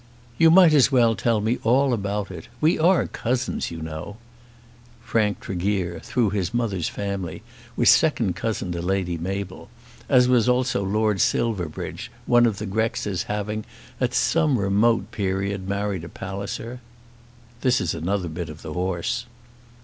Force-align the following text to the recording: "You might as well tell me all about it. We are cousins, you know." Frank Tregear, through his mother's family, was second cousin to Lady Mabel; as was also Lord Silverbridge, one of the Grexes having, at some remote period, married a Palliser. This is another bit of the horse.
"You 0.39 0.49
might 0.49 0.73
as 0.73 0.91
well 0.91 1.13
tell 1.15 1.41
me 1.41 1.59
all 1.63 1.93
about 1.93 2.31
it. 2.31 2.47
We 2.59 2.79
are 2.79 3.05
cousins, 3.05 3.69
you 3.69 3.83
know." 3.83 4.17
Frank 5.03 5.39
Tregear, 5.41 5.99
through 5.99 6.31
his 6.31 6.55
mother's 6.55 6.89
family, 6.89 7.43
was 7.75 7.91
second 7.91 8.35
cousin 8.35 8.71
to 8.71 8.81
Lady 8.81 9.15
Mabel; 9.19 9.69
as 10.09 10.27
was 10.27 10.49
also 10.49 10.83
Lord 10.83 11.21
Silverbridge, 11.21 12.09
one 12.25 12.47
of 12.47 12.57
the 12.57 12.65
Grexes 12.65 13.25
having, 13.25 13.63
at 13.99 14.15
some 14.15 14.57
remote 14.57 15.11
period, 15.11 15.69
married 15.69 16.03
a 16.03 16.09
Palliser. 16.09 16.79
This 17.61 17.79
is 17.79 17.93
another 17.93 18.27
bit 18.27 18.49
of 18.49 18.63
the 18.63 18.73
horse. 18.73 19.27